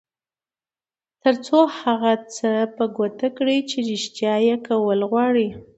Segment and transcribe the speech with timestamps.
[1.21, 5.47] تر څو هغه څه په ګوته کړئ چې رېښتيا یې کول غواړئ.